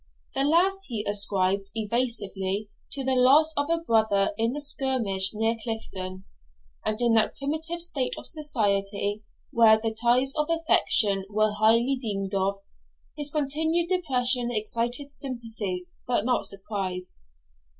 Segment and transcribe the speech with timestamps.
[0.33, 5.55] The last he ascribed, evasively, to the loss of a brother in the skirmish near
[5.63, 6.25] Clifton;
[6.83, 12.33] and in that primitive state of society, where the ties of affection were highly deemed
[12.33, 12.55] of,
[13.15, 17.19] his continued depression excited sympathy, but not surprise.